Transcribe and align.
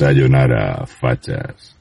Sayonara, 0.00 0.86
fachas. 0.86 1.76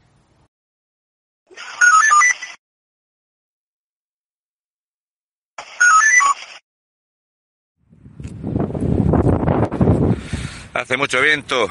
Hace 10.73 10.98
mucho 10.98 11.21
viento. 11.21 11.70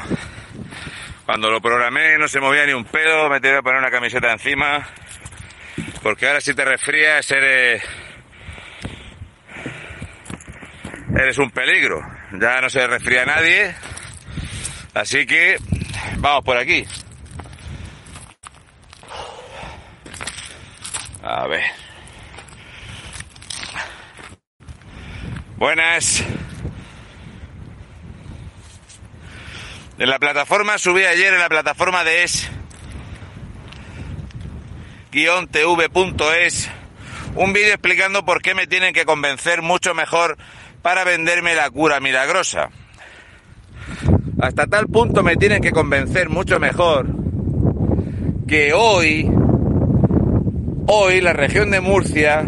Cuando 1.27 1.50
lo 1.50 1.61
programé 1.61 2.17
no 2.17 2.27
se 2.28 2.41
movía 2.41 2.65
ni 2.65 2.72
un 2.72 2.87
pedo, 2.87 3.28
me 3.28 3.41
tenía 3.41 3.59
que 3.59 3.62
poner 3.65 3.81
una 3.81 3.91
camiseta 3.91 4.33
encima. 4.33 4.89
Porque 6.03 6.28
ahora 6.28 6.41
si 6.41 6.55
te 6.55 6.65
resfrías 6.65 7.31
eres... 7.31 7.83
Eres 11.15 11.37
un 11.37 11.51
peligro. 11.51 12.01
Ya 12.41 12.62
no 12.62 12.71
se 12.71 12.87
resfría 12.87 13.27
nadie. 13.27 13.75
Así 14.95 15.27
que 15.27 15.59
vamos 16.19 16.44
por 16.44 16.56
aquí. 16.56 16.84
A 21.22 21.47
ver. 21.47 21.64
Buenas. 25.56 26.22
En 29.98 30.09
la 30.09 30.19
plataforma 30.19 30.78
subí 30.78 31.04
ayer 31.04 31.34
en 31.34 31.41
la 31.41 31.48
plataforma 31.48 32.04
de 32.04 32.22
es 32.22 32.48
tv.es 35.10 36.70
un 37.34 37.53
vídeo 37.53 37.72
explicando 37.72 38.25
por 38.25 38.41
qué 38.41 38.54
me 38.54 38.66
tienen 38.66 38.92
que 38.94 39.04
convencer 39.04 39.62
mucho 39.62 39.94
mejor 39.94 40.36
para 40.82 41.04
venderme 41.04 41.54
la 41.54 41.70
cura 41.70 42.00
milagrosa. 42.00 42.70
Hasta 44.41 44.66
tal 44.69 44.87
punto 44.87 45.25
me 45.25 45.37
tienen 45.37 45.60
que 45.60 45.72
convencer 45.72 46.28
mucho 46.28 46.60
mejor 46.60 47.09
que 48.47 48.72
hoy, 48.72 49.28
hoy 50.87 51.21
la 51.21 51.32
región 51.32 51.72
de 51.72 51.81
Murcia 51.81 52.47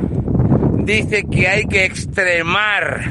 dice 0.85 1.25
que 1.25 1.49
hay 1.49 1.65
que 1.65 1.85
extremar 1.85 3.11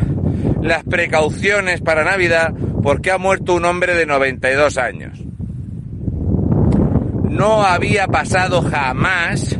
las 0.61 0.85
precauciones 0.85 1.81
para 1.81 2.05
Navidad 2.05 2.53
porque 2.81 3.11
ha 3.11 3.17
muerto 3.17 3.53
un 3.53 3.65
hombre 3.65 3.95
de 3.95 4.05
92 4.05 4.77
años. 4.77 5.19
No 7.29 7.63
había 7.63 8.07
pasado 8.07 8.61
jamás 8.61 9.57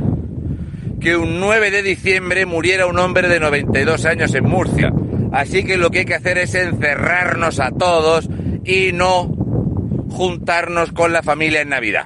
que 1.02 1.18
un 1.18 1.40
9 1.42 1.72
de 1.72 1.84
diciembre 1.84 2.46
muriera 2.46 2.88
un 2.88 2.98
hombre 3.00 3.28
de 3.28 3.40
92 3.40 4.06
años 4.06 4.34
en 4.34 4.46
Murcia. 4.46 4.94
Así 5.32 5.64
que 5.64 5.78
lo 5.78 5.92
que 5.92 6.00
hay 6.00 6.06
que 6.06 6.16
hacer 6.16 6.38
es 6.38 6.56
encerrarnos 6.56 7.60
a 7.60 7.72
todos 7.72 8.30
y 8.70 8.92
no 8.94 9.24
juntarnos 10.12 10.92
con 10.92 11.12
la 11.12 11.24
familia 11.24 11.62
en 11.62 11.70
Navidad. 11.70 12.06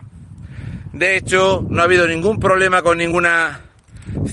De 0.94 1.18
hecho, 1.18 1.66
no 1.70 1.82
ha 1.82 1.86
habido 1.86 2.08
ningún 2.08 2.40
problema 2.40 2.82
con 2.82 2.98
ninguna 2.98 3.60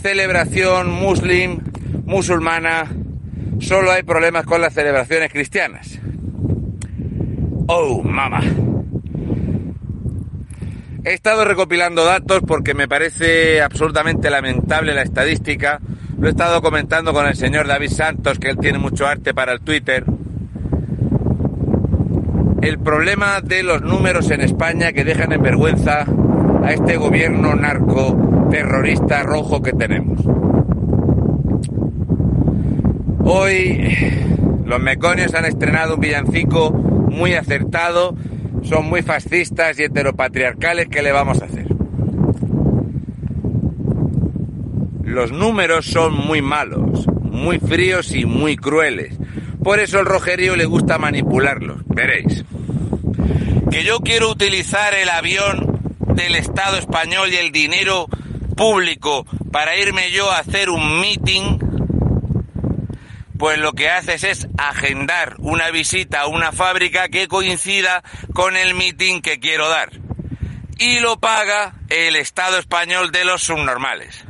celebración 0.00 0.92
muslim, 0.92 1.58
musulmana, 2.04 2.88
solo 3.58 3.90
hay 3.90 4.04
problemas 4.04 4.44
con 4.44 4.60
las 4.60 4.74
celebraciones 4.74 5.32
cristianas. 5.32 5.98
Oh, 7.66 8.00
mama. 8.04 8.42
He 11.02 11.14
estado 11.14 11.44
recopilando 11.44 12.04
datos 12.04 12.42
porque 12.46 12.74
me 12.74 12.86
parece 12.86 13.60
absolutamente 13.60 14.30
lamentable 14.30 14.94
la 14.94 15.02
estadística. 15.02 15.80
Lo 16.16 16.28
he 16.28 16.30
estado 16.30 16.62
comentando 16.62 17.12
con 17.12 17.26
el 17.26 17.34
señor 17.34 17.66
David 17.66 17.90
Santos, 17.90 18.38
que 18.38 18.50
él 18.50 18.58
tiene 18.58 18.78
mucho 18.78 19.08
arte 19.08 19.34
para 19.34 19.52
el 19.52 19.62
Twitter. 19.62 20.04
El 22.62 22.78
problema 22.78 23.41
de 23.41 23.62
los 23.62 23.81
números 23.81 24.31
en 24.31 24.43
España 24.43 24.93
que 24.93 25.03
dejan 25.03 25.32
en 25.32 25.43
vergüenza 25.43 26.04
a 26.62 26.72
este 26.72 26.98
gobierno 26.98 27.54
narco 27.54 28.48
terrorista 28.50 29.22
rojo 29.22 29.62
que 29.62 29.72
tenemos. 29.72 30.21
Hoy 33.25 33.97
los 34.66 34.78
meconios 34.78 35.32
han 35.34 35.47
estrenado 35.47 35.94
un 35.94 36.00
villancico 36.00 36.70
muy 36.70 37.32
acertado, 37.32 38.15
son 38.62 38.91
muy 38.91 39.00
fascistas 39.00 39.78
y 39.81 39.84
heteropatriarcales, 39.84 40.88
¿qué 40.88 41.00
le 41.00 41.12
vamos 41.12 41.41
a 41.41 41.47
hacer? 41.47 41.66
Los 45.03 45.32
números 45.32 45.87
son 45.87 46.12
muy 46.12 46.43
malos, 46.43 47.06
muy 47.23 47.58
fríos 47.58 48.14
y 48.14 48.26
muy 48.26 48.56
crueles. 48.56 49.17
Por 49.62 49.79
eso 49.79 50.00
el 50.00 50.06
rojerío 50.06 50.56
le 50.56 50.67
gusta 50.67 50.99
manipularlos, 50.99 51.82
veréis. 51.87 52.44
Que 53.70 53.84
yo 53.84 54.00
quiero 54.00 54.31
utilizar 54.31 54.94
el 54.94 55.08
avión 55.08 55.96
del 56.14 56.34
Estado 56.34 56.76
español 56.76 57.32
y 57.32 57.37
el 57.37 57.52
dinero 57.52 58.06
público 58.56 59.26
para 59.52 59.76
irme 59.76 60.11
yo 60.11 60.31
a 60.31 60.38
hacer 60.38 60.70
un 60.70 61.00
meeting 61.00 61.58
pues 63.40 63.58
lo 63.58 63.72
que 63.72 63.88
haces 63.88 64.22
es 64.22 64.49
agendar 64.58 65.37
una 65.38 65.70
visita 65.70 66.20
a 66.20 66.26
una 66.26 66.52
fábrica 66.52 67.08
que 67.08 67.26
coincida 67.26 68.05
con 68.34 68.55
el 68.55 68.75
meeting 68.75 69.22
que 69.22 69.40
quiero 69.40 69.70
dar. 69.70 69.88
Y 70.78 71.00
lo 71.00 71.19
paga 71.19 71.72
el 71.88 72.17
Estado 72.17 72.58
español 72.58 73.12
de 73.12 73.25
los 73.25 73.43
subnormales. 73.43 74.26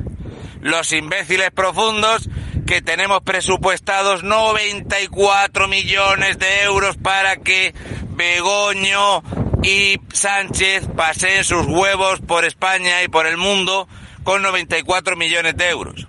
Los 0.61 0.93
imbéciles 0.93 1.51
profundos 1.51 2.29
que 2.71 2.81
tenemos 2.81 3.21
presupuestados 3.21 4.23
94 4.23 5.67
millones 5.67 6.39
de 6.39 6.63
euros 6.63 6.95
para 6.95 7.35
que 7.35 7.73
Begoño 8.11 9.21
y 9.61 9.99
Sánchez 10.13 10.87
paseen 10.95 11.43
sus 11.43 11.65
huevos 11.67 12.21
por 12.21 12.45
España 12.45 13.03
y 13.03 13.09
por 13.09 13.27
el 13.27 13.35
mundo 13.35 13.89
con 14.23 14.41
94 14.41 15.17
millones 15.17 15.57
de 15.57 15.69
euros. 15.69 16.07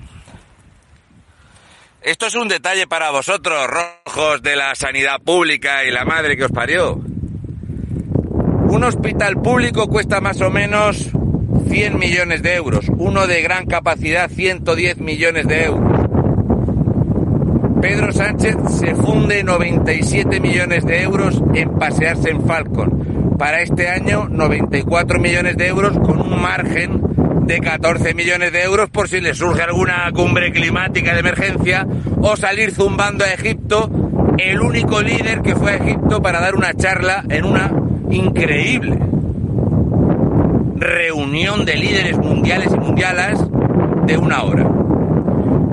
Esto 2.00 2.28
es 2.28 2.36
un 2.36 2.46
detalle 2.46 2.86
para 2.86 3.10
vosotros, 3.10 3.66
rojos 3.66 4.40
de 4.42 4.54
la 4.54 4.76
sanidad 4.76 5.20
pública 5.20 5.82
y 5.82 5.90
la 5.90 6.04
madre 6.04 6.36
que 6.36 6.44
os 6.44 6.52
parió. 6.52 6.94
Un 6.94 8.84
hospital 8.84 9.34
público 9.42 9.88
cuesta 9.88 10.20
más 10.20 10.40
o 10.40 10.48
menos 10.48 11.08
100 11.68 11.98
millones 11.98 12.40
de 12.40 12.54
euros, 12.54 12.86
uno 12.98 13.26
de 13.26 13.42
gran 13.42 13.66
capacidad 13.66 14.30
110 14.30 14.98
millones 14.98 15.48
de 15.48 15.64
euros. 15.64 15.91
Pedro 17.82 18.12
Sánchez 18.12 18.54
se 18.78 18.94
funde 18.94 19.42
97 19.42 20.38
millones 20.38 20.84
de 20.84 21.02
euros 21.02 21.42
en 21.52 21.68
pasearse 21.80 22.30
en 22.30 22.46
Falcon. 22.46 23.34
Para 23.36 23.60
este 23.60 23.88
año 23.88 24.28
94 24.28 25.18
millones 25.18 25.56
de 25.56 25.66
euros 25.66 25.98
con 25.98 26.20
un 26.20 26.40
margen 26.40 27.02
de 27.44 27.58
14 27.58 28.14
millones 28.14 28.52
de 28.52 28.62
euros 28.62 28.88
por 28.88 29.08
si 29.08 29.20
le 29.20 29.34
surge 29.34 29.62
alguna 29.62 30.08
cumbre 30.14 30.52
climática 30.52 31.12
de 31.12 31.20
emergencia 31.20 31.84
o 32.20 32.36
salir 32.36 32.70
zumbando 32.70 33.24
a 33.24 33.32
Egipto, 33.32 33.90
el 34.38 34.60
único 34.60 35.02
líder 35.02 35.42
que 35.42 35.56
fue 35.56 35.72
a 35.72 35.76
Egipto 35.78 36.22
para 36.22 36.40
dar 36.40 36.54
una 36.54 36.74
charla 36.74 37.24
en 37.28 37.44
una 37.44 37.68
increíble 38.10 38.96
reunión 40.76 41.64
de 41.64 41.74
líderes 41.74 42.16
mundiales 42.16 42.72
y 42.72 42.78
mundialas 42.78 43.44
de 44.06 44.18
una 44.18 44.44
hora. 44.44 44.68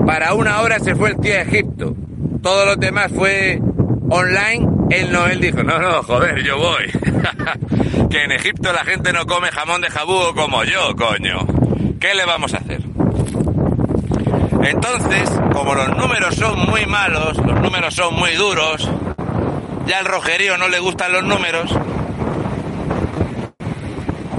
Para 0.04 0.34
una 0.34 0.60
hora 0.60 0.80
se 0.80 0.96
fue 0.96 1.10
el 1.10 1.16
tío 1.18 1.34
a 1.34 1.42
Egipto. 1.42 1.99
Todos 2.42 2.66
los 2.66 2.80
demás 2.80 3.10
fue 3.14 3.60
online. 4.08 4.68
Él 4.90 5.12
no, 5.12 5.26
él 5.26 5.40
dijo, 5.40 5.62
no, 5.62 5.78
no, 5.78 6.02
joder, 6.02 6.42
yo 6.42 6.58
voy. 6.58 6.90
que 8.10 8.24
en 8.24 8.32
Egipto 8.32 8.72
la 8.72 8.84
gente 8.84 9.12
no 9.12 9.26
come 9.26 9.50
jamón 9.50 9.80
de 9.80 9.90
jabugo 9.90 10.34
como 10.34 10.64
yo, 10.64 10.94
coño. 10.96 11.46
¿Qué 12.00 12.14
le 12.14 12.24
vamos 12.24 12.54
a 12.54 12.58
hacer? 12.58 12.80
Entonces, 14.62 15.30
como 15.52 15.74
los 15.74 15.96
números 15.96 16.34
son 16.34 16.58
muy 16.68 16.86
malos, 16.86 17.36
los 17.38 17.60
números 17.60 17.94
son 17.94 18.14
muy 18.14 18.32
duros, 18.32 18.88
ya 19.86 19.98
al 19.98 20.04
rojerío 20.04 20.58
no 20.58 20.68
le 20.68 20.78
gustan 20.80 21.12
los 21.12 21.24
números, 21.24 21.70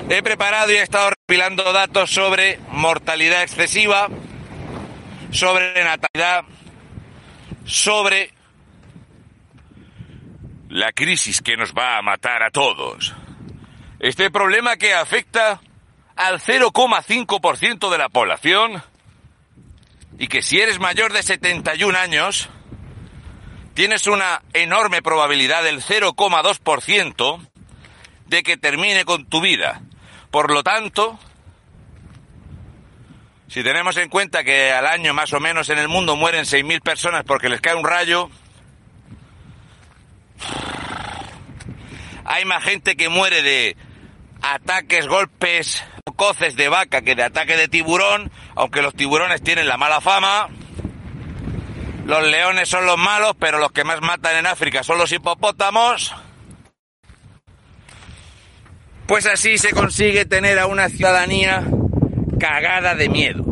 he 0.09 0.21
preparado 0.21 0.71
y 0.71 0.75
he 0.75 0.81
estado 0.81 1.09
repilando 1.09 1.71
datos 1.73 2.13
sobre 2.13 2.59
mortalidad 2.69 3.41
excesiva, 3.41 4.09
sobre 5.31 5.83
natalidad, 5.83 6.43
sobre 7.65 8.33
la 10.69 10.91
crisis 10.93 11.41
que 11.41 11.57
nos 11.57 11.73
va 11.73 11.97
a 11.97 12.01
matar 12.01 12.43
a 12.43 12.51
todos. 12.51 13.13
Este 13.99 14.31
problema 14.31 14.77
que 14.77 14.93
afecta 14.93 15.61
al 16.15 16.39
0,5% 16.39 17.89
de 17.89 17.97
la 17.97 18.09
población 18.09 18.83
y 20.17 20.27
que 20.27 20.41
si 20.41 20.59
eres 20.59 20.79
mayor 20.79 21.13
de 21.13 21.23
71 21.23 21.97
años, 21.97 22.49
tienes 23.73 24.07
una 24.07 24.41
enorme 24.53 25.01
probabilidad 25.01 25.63
del 25.63 25.81
0,2% 25.81 27.47
de 28.27 28.43
que 28.43 28.57
termine 28.57 29.03
con 29.05 29.25
tu 29.25 29.41
vida. 29.41 29.81
Por 30.29 30.51
lo 30.51 30.63
tanto, 30.63 31.19
si 33.51 33.63
tenemos 33.63 33.97
en 33.97 34.07
cuenta 34.07 34.45
que 34.45 34.71
al 34.71 34.87
año 34.87 35.13
más 35.13 35.33
o 35.33 35.41
menos 35.41 35.67
en 35.67 35.77
el 35.77 35.89
mundo 35.89 36.15
mueren 36.15 36.45
6.000 36.45 36.81
personas 36.81 37.25
porque 37.25 37.49
les 37.49 37.59
cae 37.59 37.75
un 37.75 37.83
rayo, 37.83 38.29
hay 42.23 42.45
más 42.45 42.63
gente 42.63 42.95
que 42.95 43.09
muere 43.09 43.41
de 43.41 43.75
ataques, 44.41 45.05
golpes, 45.05 45.83
coces 46.15 46.55
de 46.55 46.69
vaca 46.69 47.01
que 47.01 47.13
de 47.13 47.23
ataque 47.23 47.57
de 47.57 47.67
tiburón, 47.67 48.31
aunque 48.55 48.81
los 48.81 48.95
tiburones 48.95 49.43
tienen 49.43 49.67
la 49.67 49.75
mala 49.75 49.99
fama. 49.99 50.47
Los 52.05 52.25
leones 52.25 52.69
son 52.69 52.85
los 52.85 52.97
malos, 52.97 53.33
pero 53.37 53.59
los 53.59 53.73
que 53.73 53.83
más 53.83 53.99
matan 53.99 54.37
en 54.37 54.47
África 54.47 54.81
son 54.81 54.97
los 54.97 55.11
hipopótamos. 55.11 56.15
Pues 59.07 59.25
así 59.25 59.57
se 59.57 59.71
consigue 59.71 60.23
tener 60.23 60.57
a 60.57 60.67
una 60.67 60.87
ciudadanía 60.87 61.65
cagada 62.41 62.95
de 62.95 63.07
miedo. 63.07 63.45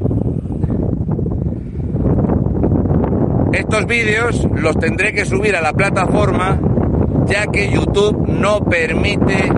Estos 3.54 3.86
vídeos 3.86 4.48
los 4.56 4.80
tendré 4.80 5.14
que 5.14 5.26
subir 5.26 5.56
a 5.56 5.62
la 5.62 5.74
plataforma 5.74 6.60
ya 7.28 7.46
que 7.46 7.70
YouTube 7.72 8.28
no 8.28 8.66
permite 8.66 9.54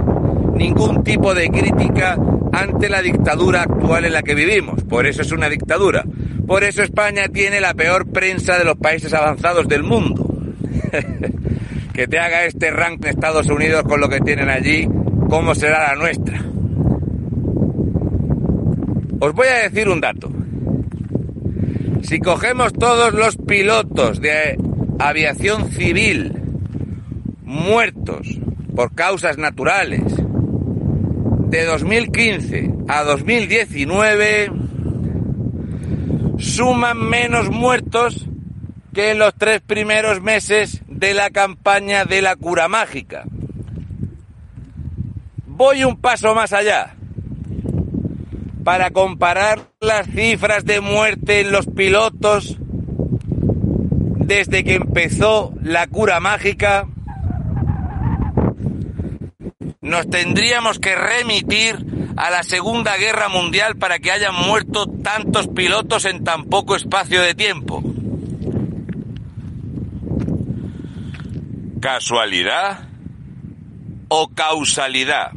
ningún 0.56 1.02
tipo 1.06 1.34
de 1.34 1.50
crítica 1.50 2.18
ante 2.52 2.90
la 2.90 3.02
dictadura 3.02 3.62
actual 3.62 4.04
en 4.04 4.12
la 4.12 4.22
que 4.22 4.36
vivimos. 4.36 4.84
Por 4.84 5.06
eso 5.06 5.22
es 5.22 5.32
una 5.32 5.48
dictadura. 5.48 6.04
Por 6.46 6.66
eso 6.66 6.84
España 6.84 7.30
tiene 7.30 7.62
la 7.62 7.74
peor 7.74 8.12
prensa 8.12 8.58
de 8.58 8.66
los 8.66 8.76
países 8.76 9.14
avanzados 9.14 9.66
del 9.70 9.84
mundo. 9.84 10.28
que 11.94 12.08
te 12.08 12.20
haga 12.20 12.44
este 12.44 12.70
rank 12.70 13.06
en 13.06 13.12
Estados 13.12 13.48
Unidos 13.48 13.84
con 13.84 14.02
lo 14.02 14.10
que 14.10 14.20
tienen 14.20 14.50
allí, 14.50 14.90
¿cómo 15.30 15.56
será 15.56 15.88
la 15.88 15.96
nuestra? 15.96 16.51
Os 19.24 19.34
voy 19.34 19.48
a 19.50 19.70
decir 19.70 19.88
un 19.88 20.02
dato. 20.02 20.32
Si 22.02 22.20
cogemos 22.20 22.74
todos 22.74 23.14
los 23.14 23.38
pilotos 23.38 24.20
de 24.20 24.58
aviación 24.98 25.70
civil 25.70 26.34
muertos 27.44 28.28
por 28.76 28.96
causas 28.96 29.38
naturales 29.38 30.02
de 31.50 31.66
2015 31.66 32.72
a 32.88 33.04
2019 33.04 34.52
suman 36.40 36.98
menos 36.98 37.52
muertos 37.52 38.26
que 38.92 39.12
en 39.12 39.20
los 39.20 39.36
tres 39.36 39.62
primeros 39.62 40.20
meses 40.20 40.82
de 40.88 41.14
la 41.14 41.30
campaña 41.30 42.06
de 42.06 42.24
la 42.24 42.36
cura 42.38 42.68
mágica. 42.68 43.26
Voy 45.46 45.84
un 45.84 46.02
paso 46.02 46.34
más 46.34 46.54
allá 46.54 46.96
para 48.64 48.92
comparar 48.92 49.60
las 49.80 50.08
cifras 50.08 50.66
de 50.66 50.82
muerte 50.82 51.42
en 51.42 51.52
los 51.52 51.66
pilotos 51.66 52.58
desde 54.18 54.64
que 54.64 54.76
empezó 54.76 55.54
la 55.62 55.88
cura 55.88 56.20
mágica 56.20 56.88
nos 59.82 60.10
tendríamos 60.10 60.80
que 60.80 60.96
remitir 60.96 61.86
a 62.16 62.30
la 62.30 62.44
Segunda 62.44 62.96
Guerra 62.98 63.30
Mundial 63.30 63.78
para 63.78 64.00
que 64.00 64.12
hayan 64.12 64.36
muerto 64.36 64.86
tantos 64.88 65.48
pilotos 65.48 66.06
en 66.06 66.24
tan 66.24 66.46
poco 66.46 66.76
espacio 66.76 67.22
de 67.22 67.34
tiempo. 67.34 67.84
¿Casualidad 71.82 72.88
o 74.08 74.30
causalidad? 74.30 75.32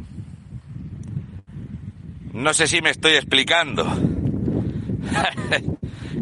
No 2.34 2.52
sé 2.52 2.66
si 2.66 2.82
me 2.82 2.90
estoy 2.90 3.12
explicando. 3.12 3.86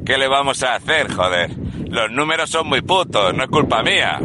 ¿Qué 0.04 0.18
le 0.18 0.28
vamos 0.28 0.62
a 0.62 0.74
hacer, 0.74 1.10
joder? 1.10 1.50
Los 1.88 2.10
números 2.10 2.50
son 2.50 2.68
muy 2.68 2.82
putos, 2.82 3.32
no 3.34 3.44
es 3.44 3.48
culpa 3.48 3.82
mía. 3.82 4.20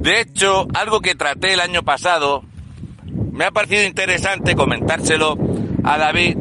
De 0.00 0.20
hecho, 0.20 0.68
algo 0.74 1.00
que 1.00 1.14
traté 1.14 1.54
el 1.54 1.60
año 1.60 1.82
pasado, 1.82 2.44
me 3.32 3.46
ha 3.46 3.50
parecido 3.52 3.84
interesante 3.84 4.54
comentárselo 4.54 5.38
a 5.82 5.96
David, 5.96 6.36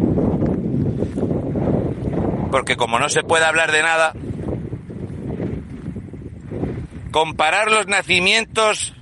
porque 2.51 2.75
como 2.75 2.99
no 2.99 3.07
se 3.07 3.23
puede 3.23 3.45
hablar 3.45 3.71
de 3.71 3.83
nada, 3.83 4.13
comparar 7.11 7.71
los 7.71 7.87
nacimientos 7.87 8.93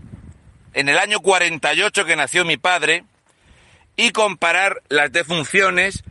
en 0.73 0.89
el 0.89 0.99
año 0.99 1.21
48 1.21 2.05
que 2.05 2.15
nació 2.15 2.45
mi 2.45 2.57
padre 2.57 3.03
y 3.95 4.11
comparar 4.11 4.81
las 4.89 5.11
defunciones 5.11 6.03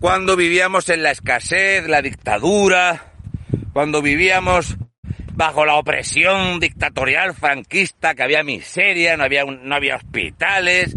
cuando 0.00 0.36
vivíamos 0.36 0.88
en 0.88 1.02
la 1.02 1.10
escasez, 1.10 1.86
la 1.88 2.02
dictadura, 2.02 3.12
cuando 3.72 4.02
vivíamos 4.02 4.76
bajo 5.34 5.64
la 5.64 5.74
opresión 5.74 6.60
dictatorial 6.60 7.34
franquista, 7.34 8.14
que 8.14 8.22
había 8.22 8.42
miseria, 8.42 9.16
no 9.16 9.24
había, 9.24 9.44
no 9.44 9.74
había 9.74 9.96
hospitales, 9.96 10.96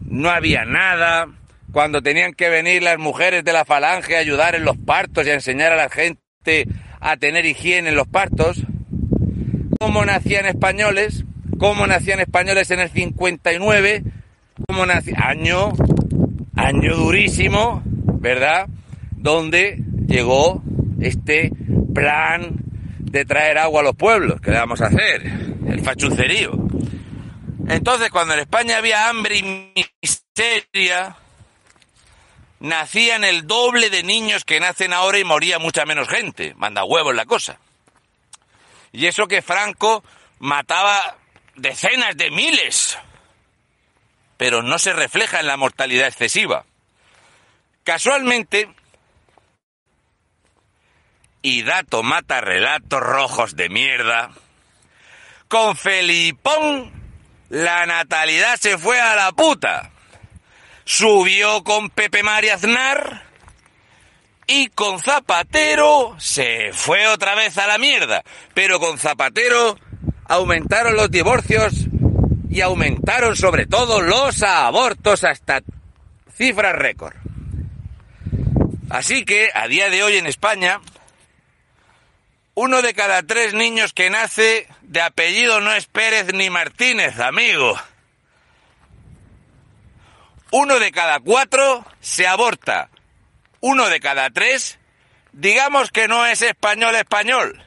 no 0.00 0.30
había 0.30 0.64
nada, 0.64 1.28
cuando 1.74 2.02
tenían 2.02 2.34
que 2.34 2.48
venir 2.48 2.82
las 2.82 2.98
mujeres 2.98 3.44
de 3.44 3.52
la 3.52 3.64
falange 3.64 4.16
a 4.16 4.20
ayudar 4.20 4.54
en 4.54 4.64
los 4.64 4.76
partos 4.78 5.26
y 5.26 5.30
a 5.30 5.34
enseñar 5.34 5.72
a 5.72 5.76
la 5.76 5.88
gente 5.88 6.66
a 7.00 7.16
tener 7.16 7.44
higiene 7.44 7.90
en 7.90 7.96
los 7.96 8.06
partos, 8.06 8.62
cómo 9.78 10.04
nacían 10.04 10.46
españoles, 10.46 11.24
cómo 11.58 11.86
nacían 11.86 12.20
españoles 12.20 12.70
en 12.70 12.80
el 12.80 12.90
59, 12.90 14.02
nacían, 14.86 15.22
año, 15.22 15.72
año 16.56 16.96
durísimo, 16.96 17.82
¿verdad? 17.84 18.66
Donde 19.12 19.82
llegó 20.06 20.62
este 21.00 21.50
plan 21.94 22.56
de 22.98 23.24
traer 23.24 23.58
agua 23.58 23.80
a 23.80 23.84
los 23.84 23.96
pueblos. 23.96 24.40
¿Qué 24.40 24.50
le 24.50 24.58
vamos 24.58 24.80
a 24.80 24.86
hacer? 24.86 25.22
El 25.68 25.80
fachucerío. 25.82 26.52
Entonces, 27.68 28.10
cuando 28.10 28.34
en 28.34 28.40
España 28.40 28.78
había 28.78 29.08
hambre 29.08 29.38
y 29.38 29.86
miseria, 30.02 31.16
nacían 32.60 33.24
el 33.24 33.46
doble 33.46 33.90
de 33.90 34.02
niños 34.02 34.44
que 34.44 34.60
nacen 34.60 34.92
ahora 34.92 35.18
y 35.18 35.24
moría 35.24 35.58
mucha 35.58 35.84
menos 35.84 36.08
gente. 36.08 36.54
Manda 36.56 36.84
huevos 36.84 37.14
la 37.14 37.24
cosa. 37.24 37.58
Y 38.92 39.06
eso 39.06 39.26
que 39.26 39.42
Franco 39.42 40.04
mataba 40.38 41.16
decenas 41.56 42.16
de 42.16 42.30
miles, 42.30 42.98
pero 44.36 44.62
no 44.62 44.78
se 44.78 44.92
refleja 44.92 45.40
en 45.40 45.46
la 45.46 45.56
mortalidad 45.56 46.08
excesiva. 46.08 46.64
Casualmente, 47.84 48.68
y 51.42 51.62
dato 51.62 52.02
mata 52.02 52.40
relatos 52.40 53.00
rojos 53.00 53.56
de 53.56 53.68
mierda, 53.68 54.30
con 55.48 55.76
Felipón 55.76 56.92
la 57.50 57.86
natalidad 57.86 58.56
se 58.58 58.78
fue 58.78 59.00
a 59.00 59.14
la 59.14 59.32
puta. 59.32 59.90
Subió 60.84 61.62
con 61.62 61.90
Pepe 61.90 62.22
María 62.22 62.54
Aznar 62.54 63.24
y 64.46 64.68
con 64.68 65.00
Zapatero 65.00 66.16
se 66.18 66.72
fue 66.72 67.06
otra 67.06 67.34
vez 67.34 67.56
a 67.58 67.66
la 67.66 67.78
mierda. 67.78 68.22
Pero 68.54 68.80
con 68.80 68.98
Zapatero 68.98 69.78
aumentaron 70.26 70.96
los 70.96 71.10
divorcios 71.10 71.74
y 72.50 72.60
aumentaron 72.60 73.36
sobre 73.36 73.66
todo 73.66 74.00
los 74.00 74.42
abortos 74.42 75.24
hasta 75.24 75.62
cifras 76.36 76.74
récord. 76.74 77.14
Así 78.90 79.24
que 79.24 79.50
a 79.54 79.66
día 79.66 79.90
de 79.90 80.02
hoy 80.02 80.16
en 80.16 80.26
España, 80.26 80.80
uno 82.54 82.82
de 82.82 82.94
cada 82.94 83.22
tres 83.22 83.54
niños 83.54 83.92
que 83.92 84.10
nace 84.10 84.68
de 84.82 85.00
apellido 85.00 85.60
no 85.60 85.72
es 85.72 85.86
Pérez 85.86 86.32
ni 86.32 86.50
Martínez, 86.50 87.18
amigo. 87.18 87.74
Uno 90.52 90.78
de 90.78 90.92
cada 90.92 91.18
cuatro 91.18 91.84
se 92.00 92.28
aborta. 92.28 92.90
Uno 93.60 93.88
de 93.88 93.98
cada 93.98 94.30
tres, 94.30 94.78
digamos 95.32 95.90
que 95.90 96.06
no 96.06 96.26
es 96.26 96.42
español 96.42 96.94
español. 96.94 97.64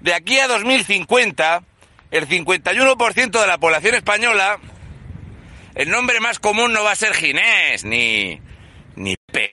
De 0.00 0.14
aquí 0.14 0.38
a 0.38 0.48
2050, 0.48 1.62
el 2.14 2.28
51% 2.28 3.40
de 3.40 3.46
la 3.48 3.58
población 3.58 3.96
española, 3.96 4.60
el 5.74 5.90
nombre 5.90 6.20
más 6.20 6.38
común 6.38 6.72
no 6.72 6.84
va 6.84 6.92
a 6.92 6.94
ser 6.96 7.12
Ginés 7.12 7.84
ni, 7.84 8.40
ni 8.94 9.16
P. 9.16 9.52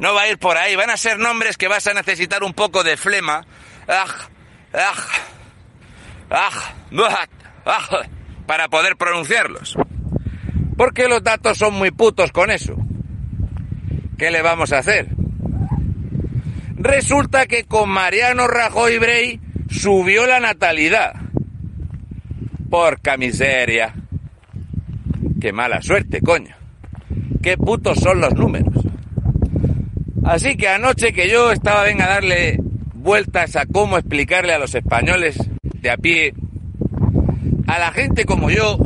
No 0.00 0.12
va 0.12 0.22
a 0.22 0.28
ir 0.28 0.38
por 0.38 0.56
ahí, 0.56 0.74
van 0.74 0.90
a 0.90 0.96
ser 0.96 1.20
nombres 1.20 1.56
que 1.56 1.68
vas 1.68 1.86
a 1.86 1.94
necesitar 1.94 2.42
un 2.42 2.52
poco 2.52 2.82
de 2.82 2.96
flema 2.96 3.46
para 8.46 8.68
poder 8.68 8.96
pronunciarlos. 8.96 9.76
Porque 10.76 11.06
los 11.06 11.22
datos 11.22 11.58
son 11.58 11.74
muy 11.74 11.92
putos 11.92 12.32
con 12.32 12.50
eso. 12.50 12.74
¿Qué 14.18 14.32
le 14.32 14.42
vamos 14.42 14.72
a 14.72 14.78
hacer? 14.78 15.10
Resulta 16.74 17.46
que 17.46 17.62
con 17.62 17.88
Mariano 17.88 18.48
Rajoy 18.48 18.98
Brey 18.98 19.43
subió 19.74 20.26
la 20.26 20.40
natalidad. 20.40 21.14
Porca 22.70 23.16
miseria. 23.16 23.92
Qué 25.40 25.52
mala 25.52 25.82
suerte, 25.82 26.20
coño. 26.20 26.54
Qué 27.42 27.56
putos 27.56 27.98
son 27.98 28.20
los 28.20 28.34
números. 28.34 28.84
Así 30.24 30.56
que 30.56 30.68
anoche 30.68 31.12
que 31.12 31.28
yo 31.28 31.52
estaba 31.52 31.82
venga 31.82 32.06
a 32.06 32.14
darle 32.14 32.58
vueltas 32.94 33.56
a 33.56 33.66
cómo 33.66 33.98
explicarle 33.98 34.54
a 34.54 34.58
los 34.58 34.74
españoles 34.74 35.38
de 35.62 35.90
a 35.90 35.98
pie, 35.98 36.32
a 37.66 37.78
la 37.78 37.92
gente 37.92 38.24
como 38.24 38.48
yo, 38.50 38.78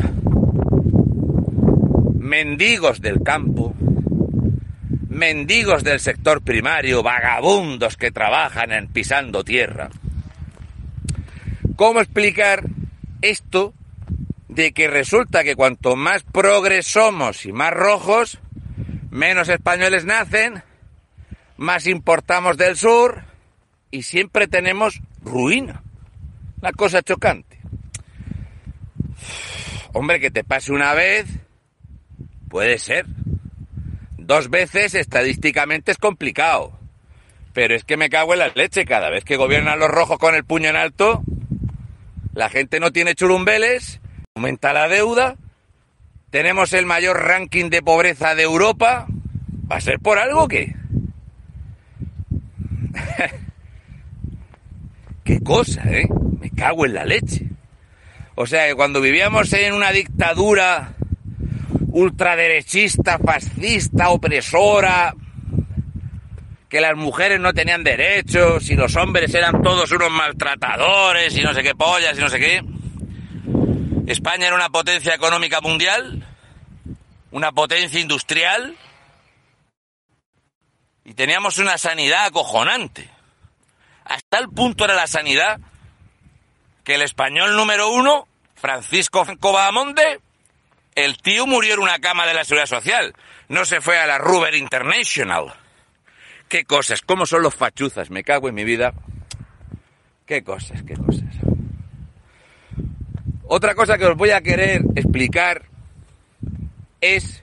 mendigos 2.18 3.00
del 3.00 3.22
campo, 3.22 3.72
mendigos 5.08 5.84
del 5.84 6.00
sector 6.00 6.42
primario, 6.42 7.04
vagabundos 7.04 7.96
que 7.96 8.10
trabajan 8.10 8.72
en 8.72 8.88
pisando 8.88 9.44
tierra. 9.44 9.90
¿Cómo 11.78 12.00
explicar 12.00 12.64
esto 13.22 13.72
de 14.48 14.72
que 14.72 14.88
resulta 14.88 15.44
que 15.44 15.54
cuanto 15.54 15.94
más 15.94 16.24
progres 16.24 16.88
somos 16.88 17.46
y 17.46 17.52
más 17.52 17.72
rojos, 17.72 18.40
menos 19.12 19.48
españoles 19.48 20.04
nacen, 20.04 20.64
más 21.56 21.86
importamos 21.86 22.56
del 22.56 22.76
sur 22.76 23.22
y 23.92 24.02
siempre 24.02 24.48
tenemos 24.48 25.00
ruina. 25.22 25.84
Una 26.60 26.72
cosa 26.72 27.00
chocante. 27.00 27.60
Hombre, 29.92 30.18
que 30.18 30.32
te 30.32 30.42
pase 30.42 30.72
una 30.72 30.94
vez, 30.94 31.28
puede 32.48 32.80
ser. 32.80 33.06
Dos 34.16 34.50
veces 34.50 34.96
estadísticamente 34.96 35.92
es 35.92 35.98
complicado. 35.98 36.76
Pero 37.52 37.76
es 37.76 37.84
que 37.84 37.96
me 37.96 38.10
cago 38.10 38.32
en 38.32 38.40
la 38.40 38.48
leche. 38.48 38.84
Cada 38.84 39.10
vez 39.10 39.24
que 39.24 39.36
gobiernan 39.36 39.78
los 39.78 39.88
rojos 39.88 40.18
con 40.18 40.34
el 40.34 40.44
puño 40.44 40.70
en 40.70 40.76
alto, 40.76 41.22
la 42.38 42.48
gente 42.48 42.78
no 42.78 42.92
tiene 42.92 43.16
churumbeles, 43.16 44.00
aumenta 44.36 44.72
la 44.72 44.86
deuda, 44.86 45.34
tenemos 46.30 46.72
el 46.72 46.86
mayor 46.86 47.20
ranking 47.20 47.68
de 47.68 47.82
pobreza 47.82 48.36
de 48.36 48.44
Europa. 48.44 49.08
¿Va 49.70 49.74
a 49.74 49.80
ser 49.80 49.98
por 49.98 50.20
algo 50.20 50.46
que? 50.46 50.72
Qué 55.24 55.40
cosa, 55.40 55.82
¿eh? 55.90 56.06
Me 56.40 56.50
cago 56.50 56.86
en 56.86 56.94
la 56.94 57.04
leche. 57.04 57.44
O 58.36 58.46
sea 58.46 58.68
que 58.68 58.76
cuando 58.76 59.00
vivíamos 59.00 59.52
en 59.52 59.74
una 59.74 59.90
dictadura 59.90 60.92
ultraderechista, 61.88 63.18
fascista, 63.18 64.10
opresora, 64.10 65.12
que 66.68 66.80
las 66.80 66.96
mujeres 66.96 67.40
no 67.40 67.54
tenían 67.54 67.82
derechos 67.82 68.68
y 68.70 68.74
los 68.74 68.94
hombres 68.96 69.34
eran 69.34 69.62
todos 69.62 69.90
unos 69.90 70.10
maltratadores 70.10 71.36
y 71.36 71.42
no 71.42 71.54
sé 71.54 71.62
qué 71.62 71.74
pollas 71.74 72.16
y 72.18 72.20
no 72.20 72.28
sé 72.28 72.38
qué. 72.38 72.62
España 74.06 74.46
era 74.46 74.56
una 74.56 74.68
potencia 74.68 75.14
económica 75.14 75.60
mundial, 75.60 76.24
una 77.30 77.52
potencia 77.52 78.00
industrial 78.00 78.76
y 81.04 81.14
teníamos 81.14 81.58
una 81.58 81.78
sanidad 81.78 82.26
acojonante. 82.26 83.08
Hasta 84.04 84.38
el 84.38 84.48
punto 84.48 84.84
era 84.84 84.94
la 84.94 85.06
sanidad 85.06 85.58
que 86.84 86.94
el 86.94 87.02
español 87.02 87.56
número 87.56 87.90
uno, 87.90 88.26
Francisco 88.54 89.26
Bahamonde, 89.40 90.20
el 90.94 91.16
tío 91.18 91.46
murió 91.46 91.74
en 91.74 91.80
una 91.80 91.98
cama 91.98 92.26
de 92.26 92.34
la 92.34 92.44
Seguridad 92.44 92.66
Social. 92.66 93.14
No 93.48 93.64
se 93.64 93.80
fue 93.80 93.98
a 93.98 94.06
la 94.06 94.18
Ruber 94.18 94.54
International. 94.54 95.54
Qué 96.48 96.64
cosas, 96.64 97.02
cómo 97.02 97.26
son 97.26 97.42
los 97.42 97.54
fachuzas, 97.54 98.10
me 98.10 98.24
cago 98.24 98.48
en 98.48 98.54
mi 98.54 98.64
vida. 98.64 98.94
Qué 100.24 100.42
cosas, 100.42 100.82
qué 100.82 100.94
cosas. 100.94 101.34
Otra 103.44 103.74
cosa 103.74 103.98
que 103.98 104.06
os 104.06 104.16
voy 104.16 104.30
a 104.30 104.40
querer 104.40 104.82
explicar 104.94 105.64
es 107.00 107.42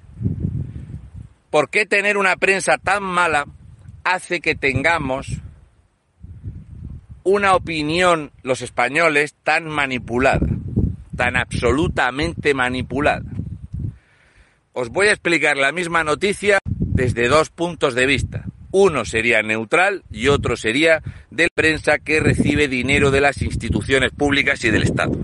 por 1.50 1.69
qué 1.69 1.85
tener 1.85 2.17
una 2.17 2.35
prensa 2.35 2.77
tan 2.77 3.03
mala 3.03 3.45
hace 4.03 4.41
que 4.41 4.55
tengamos 4.55 5.41
una 7.24 7.55
opinión 7.55 8.31
los 8.43 8.62
españoles 8.62 9.35
tan 9.43 9.67
manipulada, 9.67 10.47
tan 11.15 11.35
absolutamente 11.35 12.53
manipulada. 12.53 13.25
Os 14.74 14.89
voy 14.89 15.07
a 15.07 15.12
explicar 15.12 15.57
la 15.57 15.71
misma 15.71 16.03
noticia 16.03 16.59
desde 16.65 17.27
dos 17.27 17.50
puntos 17.50 17.95
de 17.95 18.05
vista. 18.05 18.45
Uno 18.77 19.05
sería 19.05 19.41
neutral 19.41 20.03
y 20.12 20.27
otro 20.27 20.58
sería 20.58 21.01
de 21.32 21.48
prensa 21.55 21.98
que 21.98 22.20
recibe 22.20 22.67
dinero 22.67 23.10
de 23.10 23.22
las 23.22 23.41
instituciones 23.41 24.12
públicas 24.12 24.62
y 24.65 24.70
del 24.70 24.84
Estado. 24.84 25.17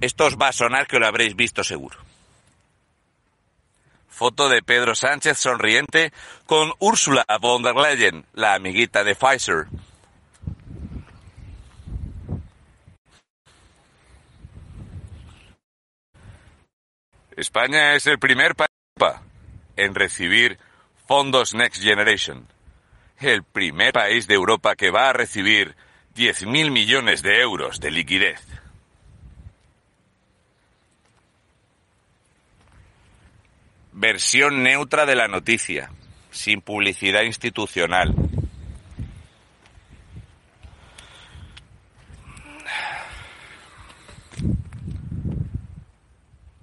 Esto 0.00 0.26
os 0.26 0.36
va 0.36 0.46
a 0.46 0.52
sonar 0.52 0.86
que 0.86 1.00
lo 1.00 1.08
habréis 1.08 1.34
visto 1.34 1.64
seguro. 1.64 1.98
Foto 4.08 4.48
de 4.48 4.62
Pedro 4.62 4.94
Sánchez 4.94 5.38
sonriente 5.38 6.12
con 6.46 6.72
Úrsula 6.78 7.24
von 7.40 7.64
der 7.64 7.74
Leyen, 7.74 8.24
la 8.34 8.54
amiguita 8.54 9.02
de 9.02 9.16
Pfizer. 9.16 9.66
España 17.36 17.96
es 17.96 18.06
el 18.06 18.20
primer 18.20 18.54
país 18.54 18.68
en 19.74 19.96
recibir 19.96 20.60
fondos 21.12 21.52
Next 21.52 21.82
Generation. 21.82 22.48
El 23.18 23.44
primer 23.44 23.92
país 23.92 24.26
de 24.26 24.32
Europa 24.32 24.74
que 24.76 24.90
va 24.90 25.10
a 25.10 25.12
recibir 25.12 25.76
10.000 26.16 26.70
millones 26.70 27.22
de 27.22 27.38
euros 27.42 27.80
de 27.80 27.90
liquidez. 27.90 28.40
Versión 33.92 34.62
neutra 34.62 35.04
de 35.04 35.14
la 35.14 35.28
noticia, 35.28 35.90
sin 36.30 36.62
publicidad 36.62 37.24
institucional. 37.24 38.14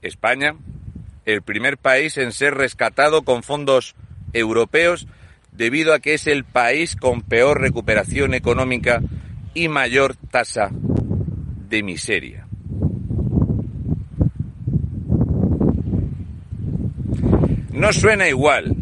España, 0.02 0.56
el 1.26 1.44
primer 1.44 1.78
país 1.78 2.18
en 2.18 2.32
ser 2.32 2.56
rescatado 2.56 3.22
con 3.22 3.44
fondos 3.44 3.94
europeos 4.34 5.08
debido 5.52 5.94
a 5.94 6.00
que 6.00 6.14
es 6.14 6.28
el 6.28 6.44
país 6.44 6.96
con 6.96 7.22
peor 7.22 7.60
recuperación 7.60 8.34
económica 8.34 9.02
y 9.54 9.68
mayor 9.68 10.16
tasa 10.16 10.70
de 10.72 11.84
miseria. 11.84 12.48
No 17.74 17.94
suena 17.94 18.28
igual, 18.28 18.76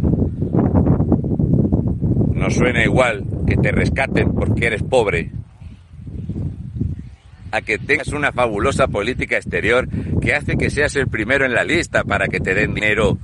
no 2.33 2.49
suena 2.49 2.83
igual 2.83 3.25
que 3.45 3.57
te 3.57 3.71
rescaten 3.71 4.33
porque 4.33 4.67
eres 4.67 4.83
pobre 4.83 5.31
a 7.51 7.61
que 7.61 7.77
tengas 7.77 8.09
una 8.09 8.31
fabulosa 8.31 8.87
política 8.87 9.37
exterior 9.37 9.87
que 10.21 10.33
hace 10.33 10.57
que 10.57 10.69
seas 10.69 10.95
el 10.95 11.07
primero 11.07 11.45
en 11.45 11.53
la 11.53 11.63
lista 11.63 12.03
para 12.03 12.27
que 12.27 12.39
te 12.39 12.53
den 12.53 12.73
dinero 12.73 13.17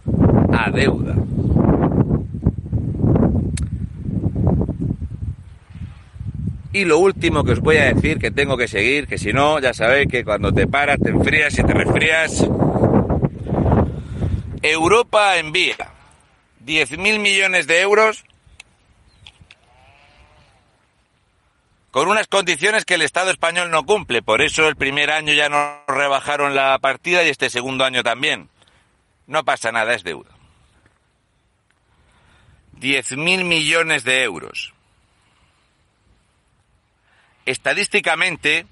a 0.51 0.71
deuda. 0.71 1.22
Y 6.73 6.85
lo 6.85 6.97
último 6.97 7.43
que 7.43 7.51
os 7.51 7.59
voy 7.59 7.77
a 7.77 7.93
decir, 7.93 8.17
que 8.17 8.31
tengo 8.31 8.57
que 8.57 8.67
seguir, 8.67 9.07
que 9.07 9.19
si 9.19 9.31
no, 9.31 9.59
ya 9.59 9.75
sabéis 9.75 10.07
que 10.07 10.25
cuando 10.25 10.51
te 10.51 10.65
paras, 10.65 10.97
te 10.99 11.11
enfrías 11.11 11.57
y 11.59 11.63
te 11.63 11.71
resfrías. 11.71 12.47
Europa 14.63 15.37
envía 15.37 15.91
10.000 16.65 17.19
millones 17.19 17.67
de 17.67 17.81
euros 17.81 18.25
con 21.91 22.09
unas 22.09 22.27
condiciones 22.27 22.85
que 22.85 22.95
el 22.95 23.03
Estado 23.03 23.29
español 23.29 23.69
no 23.69 23.85
cumple. 23.85 24.23
Por 24.23 24.41
eso 24.41 24.67
el 24.67 24.75
primer 24.75 25.11
año 25.11 25.31
ya 25.31 25.49
nos 25.49 25.77
rebajaron 25.87 26.55
la 26.55 26.79
partida 26.79 27.23
y 27.23 27.29
este 27.29 27.51
segundo 27.51 27.85
año 27.85 28.01
también. 28.01 28.49
No 29.27 29.45
pasa 29.45 29.71
nada, 29.71 29.93
es 29.93 30.03
deuda. 30.03 30.31
10.000 32.79 33.43
millones 33.43 34.03
de 34.03 34.23
euros. 34.23 34.73
Estadísticamente, 37.45 38.65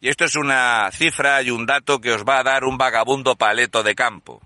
y 0.00 0.08
esto 0.08 0.24
es 0.24 0.36
una 0.36 0.90
cifra 0.92 1.42
y 1.42 1.50
un 1.50 1.66
dato 1.66 2.00
que 2.00 2.12
os 2.12 2.24
va 2.24 2.38
a 2.38 2.44
dar 2.44 2.64
un 2.64 2.78
vagabundo 2.78 3.36
paleto 3.36 3.82
de 3.82 3.94
campo. 3.94 4.40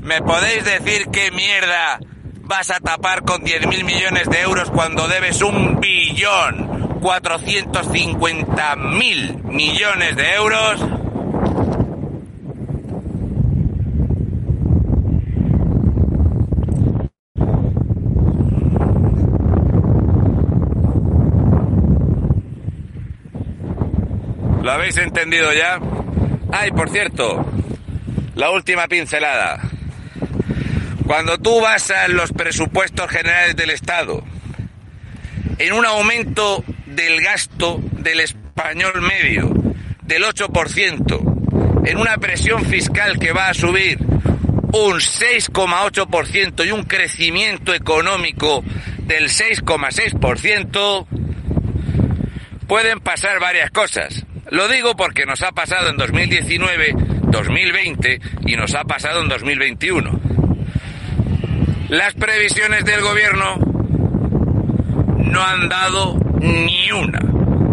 ¿Me 0.00 0.20
podéis 0.22 0.64
decir 0.64 1.08
qué 1.12 1.30
mierda 1.30 2.00
vas 2.42 2.70
a 2.70 2.80
tapar 2.80 3.22
con 3.22 3.42
10.000 3.42 3.84
millones 3.84 4.28
de 4.28 4.40
euros 4.40 4.70
cuando 4.70 5.06
debes 5.06 5.42
un 5.42 5.80
billón 5.80 6.98
450 7.02 8.76
mil 8.76 9.36
millones 9.44 10.16
de 10.16 10.34
euros 10.34 10.80
¿Lo 24.62 24.70
habéis 24.70 24.96
entendido 24.96 25.52
ya? 25.52 25.80
Ay, 26.52 26.70
por 26.70 26.88
cierto, 26.88 27.44
la 28.36 28.50
última 28.50 28.86
pincelada. 28.86 29.60
Cuando 31.04 31.36
tú 31.38 31.60
vas 31.60 31.90
a 31.90 32.06
los 32.06 32.32
presupuestos 32.32 33.10
generales 33.10 33.56
del 33.56 33.70
Estado, 33.70 34.22
en 35.58 35.72
un 35.72 35.84
aumento 35.84 36.62
del 36.86 37.20
gasto 37.20 37.80
del 37.90 38.20
español 38.20 39.02
medio 39.02 39.52
del 40.02 40.22
8%, 40.22 41.88
en 41.88 41.98
una 41.98 42.18
presión 42.18 42.64
fiscal 42.64 43.18
que 43.18 43.32
va 43.32 43.48
a 43.48 43.54
subir 43.54 43.98
un 43.98 45.00
6,8% 45.00 46.64
y 46.64 46.70
un 46.70 46.84
crecimiento 46.84 47.74
económico 47.74 48.62
del 48.98 49.28
6,6%, 49.28 51.06
pueden 52.68 53.00
pasar 53.00 53.40
varias 53.40 53.72
cosas. 53.72 54.24
Lo 54.52 54.68
digo 54.68 54.94
porque 54.94 55.24
nos 55.24 55.40
ha 55.40 55.52
pasado 55.52 55.88
en 55.88 55.96
2019, 55.96 56.94
2020 57.22 58.20
y 58.44 58.54
nos 58.54 58.74
ha 58.74 58.84
pasado 58.84 59.22
en 59.22 59.28
2021. 59.30 60.20
Las 61.88 62.12
previsiones 62.12 62.84
del 62.84 63.00
gobierno 63.00 63.56
no 65.24 65.42
han 65.42 65.70
dado 65.70 66.18
ni 66.42 66.92
una. 66.92 67.20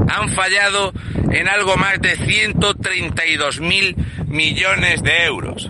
Han 0.09 0.29
fallado 0.29 0.93
en 1.29 1.49
algo 1.49 1.75
más 1.75 1.99
de 1.99 2.15
132 2.15 3.59
mil 3.59 3.97
millones 4.27 5.03
de 5.03 5.25
euros. 5.25 5.69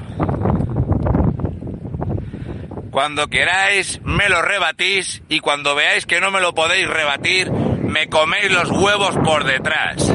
Cuando 2.91 3.29
queráis 3.29 3.99
me 4.03 4.29
lo 4.29 4.43
rebatís 4.43 5.23
y 5.27 5.39
cuando 5.39 5.73
veáis 5.73 6.05
que 6.05 6.21
no 6.21 6.29
me 6.29 6.39
lo 6.39 6.53
podéis 6.53 6.87
rebatir, 6.87 7.51
me 7.51 8.09
coméis 8.09 8.51
los 8.51 8.69
huevos 8.69 9.17
por 9.25 9.43
detrás. 9.43 10.13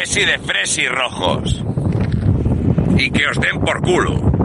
Besi 0.00 0.24
de 0.24 0.38
fresi 0.38 0.86
rojos. 0.86 1.60
Y 2.96 3.10
que 3.10 3.26
os 3.26 3.40
den 3.40 3.58
por 3.58 3.80
culo. 3.80 4.37